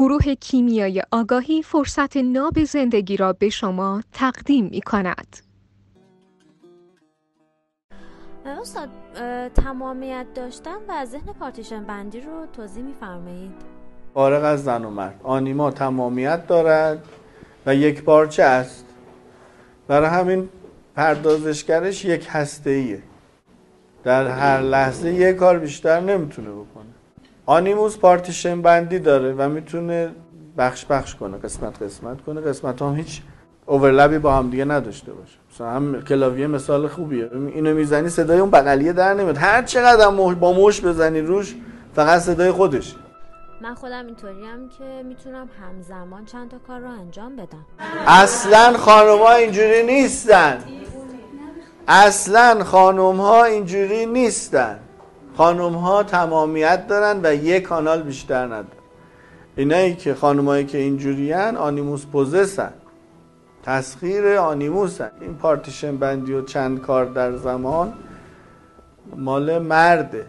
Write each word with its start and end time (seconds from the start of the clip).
گروه 0.00 0.34
کیمیای 0.34 1.02
آگاهی 1.10 1.62
فرصت 1.62 2.16
ناب 2.16 2.64
زندگی 2.64 3.16
را 3.16 3.32
به 3.32 3.48
شما 3.48 4.02
تقدیم 4.12 4.64
می 4.64 4.80
کند. 4.80 5.36
استاد 8.46 8.88
تمامیت 9.54 10.26
داشتن 10.34 10.76
و 10.88 11.04
ذهن 11.04 11.32
پارتیشن 11.32 11.84
بندی 11.84 12.20
رو 12.20 12.46
توضیح 12.52 12.84
میفرمایید 12.84 13.52
فارغ 14.14 14.44
از 14.44 14.64
زن 14.64 14.84
و 14.84 14.90
مرد. 14.90 15.20
آنیما 15.22 15.70
تمامیت 15.70 16.46
دارد 16.46 17.04
و 17.66 17.74
یک 17.74 18.02
پارچه 18.02 18.42
است. 18.42 18.84
برای 19.88 20.08
همین 20.08 20.48
پردازشگرش 20.96 22.04
یک 22.04 22.26
هسته 22.30 22.70
ایه 22.70 23.02
در 24.04 24.26
هر 24.26 24.60
لحظه 24.60 25.14
یک 25.14 25.36
کار 25.36 25.58
بیشتر 25.58 26.00
نمی‌تونه 26.00 26.50
بکنه. 26.50 26.99
آنیموس 27.46 27.98
پارتیشن 27.98 28.62
بندی 28.62 28.98
داره 28.98 29.32
و 29.32 29.48
می‌تونه 29.48 30.10
بخش 30.58 30.84
بخش 30.84 31.14
کنه 31.14 31.38
قسمت 31.38 31.82
قسمت 31.82 32.20
کنه. 32.20 32.40
قسمت 32.40 32.82
هم 32.82 32.94
هیچ 32.94 33.22
اوورلپی 33.66 34.18
با 34.18 34.32
هم 34.32 34.50
دیگه 34.50 34.64
نداشته 34.64 35.12
باشه. 35.12 35.38
مثلا 35.54 35.70
هم 35.70 36.02
کلاویه 36.02 36.46
مثال 36.46 36.88
خوبیه. 36.88 37.30
اینو 37.32 37.74
می‌زنی 37.74 38.08
صدای 38.08 38.38
اون 38.38 38.50
بغلیه 38.50 38.92
در 38.92 39.14
نمیاد. 39.14 39.36
هر 39.36 39.62
چقدر 39.62 40.10
با 40.34 40.52
مش 40.52 40.80
بزنی 40.80 41.20
روش 41.20 41.54
فقط 41.94 42.20
صدای 42.20 42.50
خودش. 42.50 42.94
من 43.62 43.74
خودم 43.74 44.06
اینطوریم 44.06 44.68
که 44.78 45.02
می‌تونم 45.08 45.48
همزمان 45.62 46.24
چند 46.24 46.50
تا 46.50 46.56
کار 46.66 46.80
رو 46.80 46.88
انجام 46.88 47.36
بدم. 47.36 47.66
اصلا 48.06 48.78
خانم 48.78 49.18
ها 49.18 49.32
اینجوری 49.32 49.82
نیستن. 49.82 50.58
اصلا 51.88 52.64
خانم 52.64 53.20
ها 53.20 53.44
اینجوری 53.44 54.06
نیستن. 54.06 54.78
خانم 55.40 55.74
ها 55.74 56.02
تمامیت 56.02 56.86
دارن 56.86 57.20
و 57.22 57.34
یک 57.34 57.62
کانال 57.62 58.02
بیشتر 58.02 58.44
ندارن. 58.44 58.66
اینایی 59.56 59.94
که 59.94 60.14
خانمایی 60.14 60.64
که 60.64 60.78
اینجوریان 60.78 61.56
آنیموس 61.56 62.06
پوزسن. 62.06 62.72
تسخیر 63.62 64.26
آنیموسن. 64.36 65.10
این 65.20 65.34
پارتیشن 65.34 65.96
بندی 65.96 66.32
و 66.32 66.42
چند 66.42 66.80
کار 66.80 67.04
در 67.04 67.36
زمان 67.36 67.92
مال 69.16 69.58
مرده. 69.58 70.26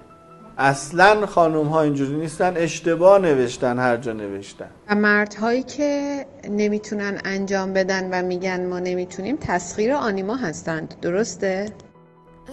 اصلا 0.58 1.25
خانم 1.25 1.67
ها 1.67 1.81
اینجوری 1.81 2.16
نیستن 2.16 2.53
اشتباه 2.57 3.19
نوشتن 3.19 3.80
هر 3.80 3.97
جا 3.97 4.13
نوشتن. 4.13 4.69
و 4.89 4.95
مردهایی 4.95 5.63
که 5.63 6.25
نمی‌تونن 6.50 7.22
انجام 7.25 7.73
بدن 7.73 8.09
و 8.11 8.25
میگن 8.25 8.66
ما 8.66 8.80
نمی‌تونیم 8.80 9.38
تسخیر 9.41 9.94
آنیما 9.94 10.35
هستند. 10.35 10.95
درسته؟ 11.02 11.69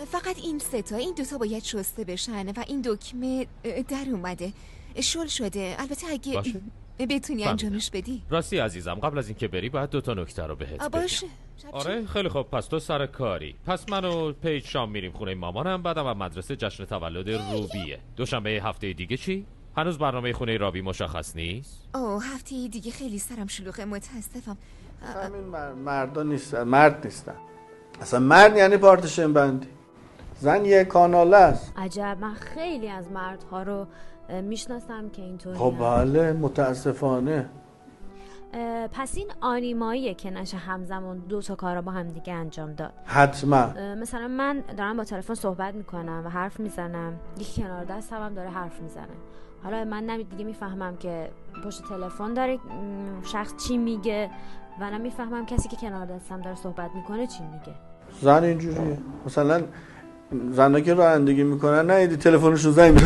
فقط 0.07 0.39
این 0.39 0.59
ستا 0.59 0.97
این 0.97 1.15
دوتا 1.15 1.39
باید 1.39 1.65
شسته 1.65 2.05
بشن 2.05 2.49
و 2.49 2.65
این 2.67 2.83
دکمه 2.83 3.47
در 3.89 4.07
اومده. 4.13 4.53
شل 5.01 5.27
شده. 5.27 5.77
البته 5.79 6.07
اگه 6.11 6.35
باشه. 6.35 6.61
بتونی 6.99 7.45
انجامش 7.45 7.91
بدی. 7.91 8.23
راستی 8.31 8.59
عزیزم 8.59 8.95
قبل 8.95 9.19
از 9.19 9.29
اینکه 9.29 9.49
بری 9.49 9.69
باید 9.69 9.91
دوتا 9.91 10.15
نکته 10.15 10.43
رو 10.43 10.57
بهت 10.57 10.91
باشه. 10.91 11.27
آره 11.73 12.07
خیلی 12.07 12.29
خوب. 12.29 12.51
پس 12.51 12.67
تو 12.67 12.79
سر 12.79 13.07
کاری. 13.07 13.55
پس 13.67 13.89
من 13.89 14.05
و 14.05 14.33
پیج 14.33 14.67
شام 14.67 14.91
میریم 14.91 15.13
خونه 15.13 15.35
مامانم 15.35 15.83
بعدم 15.83 16.07
از 16.07 16.17
مدرسه 16.17 16.57
جشن 16.57 16.85
تولد 16.85 17.31
روبیه. 17.31 17.99
دوشنبه 18.17 18.51
هفته 18.51 18.93
دیگه 18.93 19.17
چی؟ 19.17 19.47
هنوز 19.77 19.99
برنامه 19.99 20.33
خونه 20.33 20.57
رابی 20.57 20.81
مشخص 20.81 21.37
نیست؟ 21.37 21.89
اوه 21.95 22.25
هفته 22.25 22.69
دیگه 22.69 22.91
خیلی 22.91 23.19
سرم 23.19 23.47
شلوغه. 23.47 23.85
متاسفم. 23.85 24.57
همین 25.03 25.43
مردا 25.75 26.23
نیستن. 26.23 26.63
مرد 26.63 27.05
نیستن. 27.05 27.37
اصلا 28.01 28.21
مرد 28.21 28.57
یعنی 28.57 28.77
پارتشن 28.77 29.33
بندی. 29.33 29.69
زن 30.41 30.65
یه 30.65 30.85
کانال 30.85 31.35
است. 31.35 31.73
عجب 31.77 32.17
من 32.21 32.35
خیلی 32.35 32.89
از 32.89 33.11
مردها 33.11 33.63
رو 33.63 33.87
می‌شناسم 34.43 35.09
که 35.09 35.23
اینطوری 35.23 35.59
خب 35.59 35.75
بله 35.81 36.33
متاسفانه. 36.33 37.49
پس 38.93 39.17
این 39.17 39.31
آنیماییه 39.41 40.15
که 40.15 40.31
نشه 40.31 40.57
همزمان 40.57 41.19
دو 41.19 41.43
تا 41.43 41.55
کار 41.55 41.81
با 41.81 41.93
هم 41.93 42.09
دیگه 42.09 42.33
انجام 42.33 42.73
داد. 42.73 42.93
حتما. 43.05 43.67
مثلا 44.01 44.29
من 44.29 44.63
دارم 44.77 44.97
با 44.97 45.05
تلفن 45.05 45.35
صحبت 45.35 45.75
می‌کنم 45.75 46.23
و 46.25 46.29
حرف 46.29 46.61
می‌زنم. 46.61 47.13
یکی 47.39 47.63
کنار 47.63 47.85
دست 47.85 48.13
هم 48.13 48.35
داره 48.35 48.51
حرف 48.51 48.81
می‌زنه. 48.81 49.07
حالا 49.65 49.85
من 49.85 50.07
نمی 50.07 50.25
دیگه 50.25 50.45
می‌فهمم 50.45 50.97
که 50.97 51.31
پشت 51.65 51.83
تلفن 51.89 52.35
داره 52.35 52.59
شخص 53.23 53.53
چی 53.57 53.79
میگه 53.79 54.31
و 54.81 54.91
نمی‌فهمم 54.91 55.47
کسی 55.47 55.69
که 55.69 55.77
کنار 55.77 56.07
دستم 56.07 56.41
داره 56.41 56.57
صحبت 56.57 56.91
می‌کنه 56.95 57.27
چی 57.27 57.43
میگه. 57.43 57.73
زن 58.21 58.45
اینجوریه. 58.45 58.99
مثلا 59.27 59.63
زنها 60.53 60.81
که 60.81 60.95
رانندگی 60.95 61.43
می‌کنن 61.43 61.87
نه 61.87 61.95
ایدی 61.95 62.17
تلفنشون 62.17 62.73
زنگ 62.73 63.01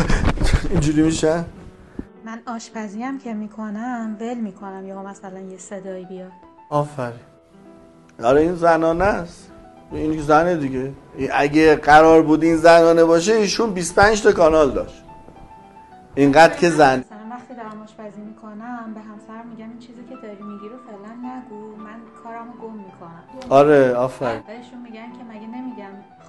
اینجوری 0.69 1.01
میشه؟ 1.01 1.45
من 2.25 2.39
آشپزی 2.47 3.03
هم 3.03 3.19
که 3.19 3.33
می‌کنم 3.33 4.17
ول 4.19 4.37
می‌کنم 4.37 4.87
یا 4.87 5.03
مثلا 5.03 5.39
یه 5.39 5.57
صدایی 5.57 6.05
بیاد. 6.05 6.31
آفرین. 6.69 7.19
آره 8.23 8.41
این 8.41 8.55
زنانه 8.55 9.03
است. 9.03 9.51
این 9.91 10.21
زنه 10.21 10.55
دیگه. 10.55 10.93
اگه 11.33 11.75
قرار 11.75 12.21
بود 12.21 12.43
این 12.43 12.57
زنانه 12.57 13.03
باشه 13.03 13.33
ایشون 13.33 13.73
25 13.73 14.21
تا 14.21 14.31
کانال 14.31 14.71
داشت. 14.71 15.03
اینقدر 16.15 16.55
که 16.55 16.69
زن. 16.69 16.99
مثلا 16.99 17.17
وقتی 17.31 17.53
دارم 17.55 17.81
آشپزی 17.83 18.21
می‌کنم 18.21 18.93
به 18.93 18.99
همسر 18.99 19.43
میگم 19.49 19.69
این 19.69 19.79
چیزی 19.79 20.03
که 20.09 20.15
داری 20.15 20.43
میگی 20.43 20.69
رو 20.69 20.75
فعلا 20.87 21.13
نگو. 21.13 21.83
من 21.83 21.99
کارمو 22.23 22.51
گم 22.51 22.77
می‌کنم. 22.77 23.23
آره 23.49 23.93
آفرین. 23.93 24.41
بهشون 24.47 24.81
میگن 24.83 25.11
که 25.17 25.22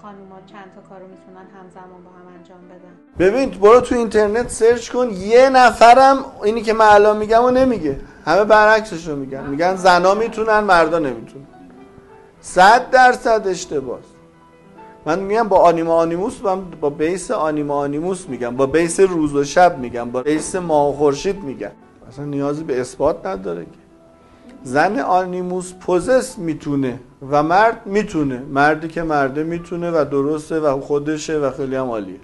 خانوما 0.04 0.36
چند 0.46 0.64
تا 0.74 0.80
کارو 0.88 1.06
می‌تونن 1.06 1.46
همزمان 1.56 2.04
با 2.04 2.10
هم 2.10 2.26
انجام 2.38 2.58
بدن. 2.68 2.94
ببین 3.18 3.50
برو 3.50 3.80
تو 3.80 3.94
اینترنت 3.94 4.48
سرچ 4.48 4.90
کن 4.90 5.10
یه 5.10 5.48
نفرم 5.48 6.24
اینی 6.44 6.62
که 6.62 6.72
من 6.72 6.86
الان 6.86 7.16
میگم 7.16 7.44
و 7.44 7.50
نمیگه. 7.50 8.00
همه 8.24 8.44
برعکسش 8.44 9.08
رو 9.08 9.16
میگن. 9.16 9.46
میگن 9.46 9.76
زنا 9.76 10.14
می‌تونن 10.14 10.60
مردا 10.60 10.98
نمی‌تونن. 10.98 11.44
صد 12.40 12.90
درصد 12.90 13.46
اشتباه 13.46 13.98
من 15.06 15.18
میگم 15.18 15.48
با 15.48 15.58
آنیما 15.58 15.94
آنیموس 15.94 16.38
با, 16.80 16.90
بیس 16.90 17.30
آنیما 17.30 17.74
آنیموس 17.76 18.28
میگم. 18.28 18.56
با 18.56 18.66
بیس 18.66 19.00
روز 19.00 19.34
و 19.34 19.44
شب 19.44 19.78
میگم. 19.78 20.10
با 20.10 20.22
بیس 20.22 20.54
ماه 20.56 20.88
و 20.88 20.92
خورشید 20.92 21.44
میگم. 21.44 21.70
اصلا 22.08 22.24
نیازی 22.24 22.64
به 22.64 22.80
اثبات 22.80 23.26
نداره 23.26 23.66
زن 24.62 24.98
آنیموس 24.98 25.72
پوزس 25.72 26.38
می‌تونه 26.38 27.00
و 27.30 27.42
مرد 27.42 27.86
می‌تونه. 27.86 28.38
مردی 28.38 28.88
که 28.88 29.02
مرده 29.02 29.42
می‌تونه 29.42 29.90
و 29.90 30.04
درسته 30.10 30.60
و 30.60 30.80
خودشه 30.80 31.38
و 31.38 31.50
خیلی 31.50 31.76
هم 31.76 31.86
عالیه. 31.86 32.20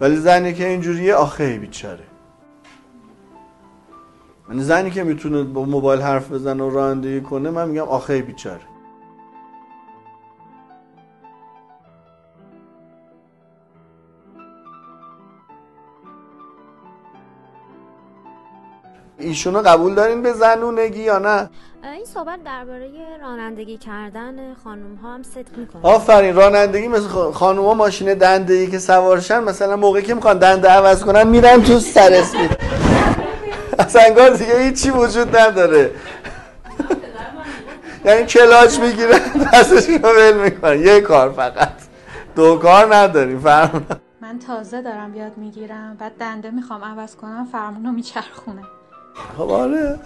ولی 0.00 0.16
زنی 0.16 0.54
که 0.54 0.68
اینجوریه 0.68 1.14
آخه 1.14 1.58
بیچاره. 1.58 2.04
من 4.48 4.60
زنی 4.60 4.90
که 4.90 5.04
می‌تونه 5.04 5.42
با 5.42 5.64
موبایل 5.64 6.00
حرف 6.00 6.32
بزنه 6.32 6.64
و 6.64 6.70
رانندگی 6.70 7.20
کنه 7.20 7.50
من 7.50 7.68
میگم 7.68 7.82
آخه 7.82 8.22
بیچاره. 8.22 8.73
ایشونو 19.18 19.62
قبول 19.62 19.94
دارین 19.94 20.22
به 20.22 20.32
زنونگی 20.32 21.02
یا 21.02 21.18
نه؟ 21.18 21.50
این 21.82 22.04
صحبت 22.04 22.44
درباره 22.44 22.90
رانندگی 23.22 23.78
کردن 23.78 24.54
خانم 24.64 24.94
ها 24.94 25.14
هم 25.14 25.22
صدق 25.22 25.58
می‌کنه. 25.58 25.82
آفرین 25.82 26.36
رانندگی 26.36 26.88
مثل 26.88 27.08
خانم 27.32 27.64
ها 27.64 27.74
ماشین 27.74 28.14
دنده 28.14 28.54
ای 28.54 28.66
که 28.66 28.78
سوارشن 28.78 29.42
مثلا 29.42 29.76
موقعی 29.76 30.02
که 30.02 30.14
می‌خوان 30.14 30.38
دنده 30.38 30.68
عوض 30.68 31.04
کنن 31.04 31.26
میرن 31.26 31.62
تو 31.62 31.78
سر 31.78 32.12
اسپید. 32.12 32.50
اصلا 33.78 34.02
انگار 34.02 34.30
دیگه 34.30 34.58
هیچی 34.58 34.90
وجود 34.90 35.36
نداره. 35.36 35.90
یعنی 38.04 38.26
کلاچ 38.26 38.78
می‌گیرن 38.78 39.20
دستشون 39.52 40.02
رو 40.02 40.08
ول 40.08 40.42
می‌کنن. 40.42 40.80
یه 40.80 41.00
کار 41.00 41.32
فقط. 41.32 41.72
دو 42.36 42.56
کار 42.56 42.94
نداریم 42.94 43.40
فرمون 43.40 43.86
من 44.20 44.38
تازه 44.38 44.82
دارم 44.82 45.14
یاد 45.14 45.32
می‌گیرم. 45.36 45.96
بعد 46.00 46.12
دنده 46.20 46.50
می‌خوام 46.50 46.84
عوض 46.84 47.16
کنم 47.16 47.48
فرمونو 47.52 47.92
میچرخونه 47.92 48.62
خب 49.14 49.50
آره 49.50 49.98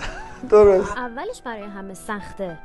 درست. 0.50 0.96
اولش 0.96 1.42
برای 1.44 1.62
همه 1.62 1.94
سخته. 1.94 2.58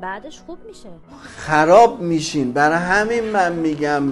بعدش 0.00 0.40
خوب 0.46 0.58
میشه. 0.66 0.88
خراب 1.36 2.00
میشین. 2.00 2.52
برای 2.52 2.78
همین 2.78 3.24
من 3.30 3.52
میگم 3.52 4.02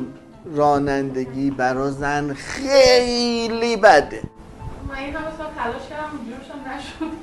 رانندگی 0.44 1.50
برا 1.50 1.90
زن 1.90 2.34
خیلی 2.34 3.76
بده. 3.76 4.22
من 4.88 4.94
این 4.94 5.16
همه 5.16 5.36
سال 5.38 5.46
تلاش 5.56 5.88
کردم 5.88 6.74
نشد. 6.76 7.14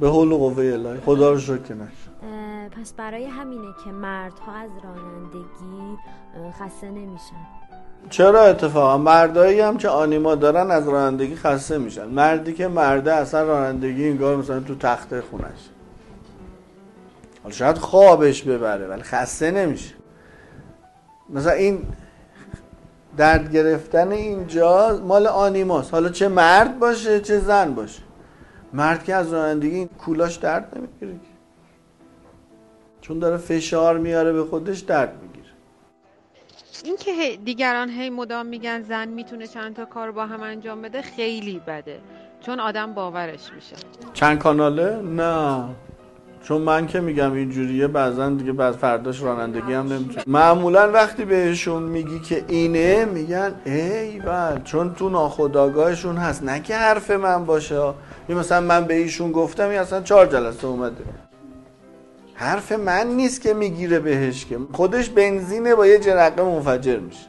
به 0.00 0.08
حول 0.08 0.32
و 0.32 0.38
قوه 0.38 0.64
الهی. 0.64 1.00
خدا 1.00 1.32
رو 1.32 1.38
شکر 1.38 1.58
که 1.58 1.74
نشد. 1.74 2.10
پس 2.80 2.92
برای 2.92 3.26
همینه 3.26 3.74
که 3.84 3.90
مردها 3.90 4.52
از 4.52 4.70
رانندگی 4.84 5.98
خسته 6.60 6.90
نمیشن. 6.90 7.59
چرا 8.10 8.42
اتفاقا؟ 8.42 8.98
مردایی 8.98 9.60
هم 9.60 9.76
که 9.76 9.88
آنیما 9.88 10.34
دارن 10.34 10.70
از 10.70 10.88
رانندگی 10.88 11.36
خسته 11.36 11.78
میشن. 11.78 12.04
مردی 12.04 12.52
که 12.52 12.68
مرده 12.68 13.14
اصلا 13.14 13.42
رانندگی 13.42 14.04
اینگار 14.04 14.36
مثلا 14.36 14.60
تو 14.60 14.74
تخته 14.74 15.20
خونش. 15.20 15.68
حالا 17.42 17.54
شاید 17.54 17.78
خوابش 17.78 18.42
ببره 18.42 18.86
ولی 18.86 19.02
خسته 19.02 19.50
نمیشه. 19.50 19.94
مثلا 21.30 21.52
این 21.52 21.82
درد 23.16 23.52
گرفتن 23.52 24.12
اینجا 24.12 25.00
مال 25.04 25.26
آنیماست. 25.26 25.94
حالا 25.94 26.08
چه 26.08 26.28
مرد 26.28 26.78
باشه 26.78 27.20
چه 27.20 27.38
زن 27.38 27.74
باشه. 27.74 28.02
مرد 28.72 29.04
که 29.04 29.14
از 29.14 29.32
رانندگی 29.32 29.86
کولاش 29.86 30.36
درد 30.36 30.72
نمی‌گیره 30.76 31.20
چون 33.00 33.18
داره 33.18 33.36
فشار 33.36 33.98
میاره 33.98 34.32
به 34.32 34.44
خودش 34.44 34.78
درد 34.78 35.12
می‌گیره. 35.22 35.29
اینکه 37.10 37.36
دیگران 37.44 37.90
هی 37.90 38.10
مدام 38.10 38.46
میگن 38.46 38.82
زن 38.82 39.08
می‌تونه 39.08 39.46
چند 39.46 39.76
تا 39.76 39.84
کار 39.84 40.10
با 40.10 40.26
هم 40.26 40.42
انجام 40.42 40.82
بده 40.82 41.02
خیلی 41.02 41.60
بده. 41.66 41.98
چون 42.40 42.60
آدم 42.60 42.94
باورش 42.94 43.52
میشه. 43.54 43.76
چند 44.12 44.38
کاناله؟ 44.38 44.96
نه. 44.96 45.64
چون 46.42 46.62
من 46.62 46.86
که 46.86 47.00
میگم 47.00 47.32
اینجوریه 47.32 47.86
بعضا 47.86 48.30
دیگه 48.30 48.52
بعد 48.52 48.74
فرداش 48.74 49.22
رانندگی 49.22 49.72
هم 49.72 49.92
نمی‌تونه 49.92 50.24
معمولا 50.26 50.92
وقتی 50.92 51.24
بهشون 51.24 51.82
میگی 51.82 52.20
که 52.20 52.44
اینه 52.48 53.04
میگن 53.04 53.54
ای 53.64 54.18
بل 54.18 54.62
چون 54.64 54.94
تو 54.94 55.08
ناخداگاهشون 55.08 56.16
هست. 56.16 56.42
نه 56.42 56.60
که 56.60 56.76
حرف 56.76 57.10
من 57.10 57.44
باشه. 57.44 57.92
مثلا 58.28 58.60
من 58.60 58.84
به 58.84 58.94
ایشون 58.94 59.32
گفتم 59.32 59.68
این 59.68 59.78
اصلا 59.78 60.02
چهار 60.02 60.26
جلسه 60.26 60.66
اومده. 60.66 61.04
حرف 62.40 62.72
من 62.72 63.06
نیست 63.06 63.40
که 63.40 63.54
می‌گیره 63.54 63.98
بهش 63.98 64.44
که 64.44 64.58
خودش 64.72 65.08
بنزینه 65.08 65.74
با 65.74 65.86
یه 65.86 65.98
جرقه 65.98 66.42
منفجر 66.42 66.98
میشه. 66.98 67.26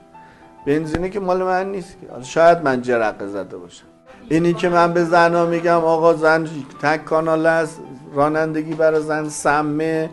بنزینه 0.66 1.10
که 1.10 1.20
مال 1.20 1.44
من 1.44 1.72
نیست 1.72 1.96
که. 2.02 2.24
شاید 2.24 2.58
من 2.64 2.82
جرقه 2.82 3.28
زده 3.28 3.58
باشم. 3.58 3.86
اینی 4.30 4.54
که 4.54 4.70
من 4.70 4.94
به 4.94 5.04
زنا 5.04 5.46
میگم 5.46 5.86
آقا 5.86 6.14
زن 6.14 6.48
تک 6.82 7.06
کانال 7.06 7.46
است 7.46 7.80
رانندگی 8.14 8.74
برای 8.74 9.02
زن 9.02 9.30
سمه. 9.30 10.10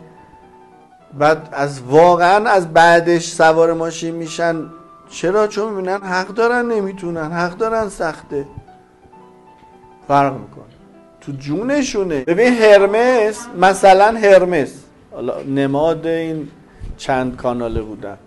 بعد 1.17 1.49
از 1.51 1.81
واقعا 1.81 2.49
از 2.49 2.73
بعدش 2.73 3.27
سوار 3.31 3.73
ماشین 3.73 4.15
میشن. 4.15 4.65
چرا؟ 5.09 5.47
چون 5.47 5.73
می‌بینن 5.73 6.01
حق 6.01 6.27
دارن 6.27 6.71
نمی‌تونن. 6.71 7.31
حق 7.31 7.57
دارن 7.57 7.89
سخته. 7.89 8.45
فرق 10.07 10.33
می‌کنه. 10.33 10.63
تو 11.21 11.31
جونشونه. 11.31 12.23
ببین 12.23 12.53
هرمس 12.53 13.47
مثلا 13.59 14.17
هرمس. 14.17 14.71
نماد 15.47 16.07
این 16.07 16.47
چند 16.97 17.35
کاناله 17.35 17.81
بودن. 17.81 18.17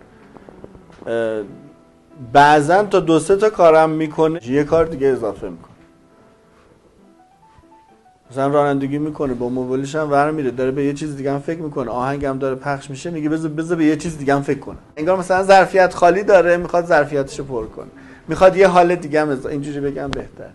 بعضا 2.32 2.84
تا 2.84 3.00
دو 3.00 3.18
سه 3.18 3.36
تا 3.36 3.50
کارم 3.50 3.90
می‌کنه 3.90 4.48
یه 4.48 4.64
کار 4.64 4.84
دیگه 4.84 5.06
اضافه 5.06 5.48
می‌کنه. 5.48 5.72
مثلا 8.30 8.46
رانندگی 8.46 8.98
می‌کنه 8.98 9.34
با 9.34 9.48
موبایلش 9.48 9.96
هم 9.96 10.10
ور 10.10 10.30
میره 10.30 10.50
داره 10.50 10.70
به 10.70 10.84
یه 10.84 10.92
چیز 10.92 11.16
دیگه 11.16 11.32
هم 11.32 11.38
فکر 11.38 11.60
می‌کنه 11.60 11.90
آهنگ 11.90 12.24
هم 12.24 12.38
داره 12.38 12.54
پخش 12.54 12.90
میشه 12.90 13.10
میگه 13.10 13.28
بذار 13.28 13.50
بذار 13.50 13.78
به 13.78 13.84
یه 13.84 13.96
چیز 13.96 14.18
دیگه 14.18 14.34
هم 14.34 14.42
فکر 14.42 14.58
کنه. 14.58 14.78
انگار 14.96 15.18
مثلا 15.18 15.42
ظرفیت 15.42 15.94
خالی 15.94 16.22
داره 16.22 16.56
می‌خواد 16.56 16.84
ظرفیتش 16.84 17.38
رو 17.38 17.44
پر 17.44 17.66
کنه. 17.66 17.90
می‌خواد 18.28 18.56
یه 18.56 18.68
حال 18.68 18.94
دیگه 18.94 19.20
هم 19.20 19.38
اینجوری 19.50 19.80
بگم 19.80 20.08
بهتر 20.08 20.50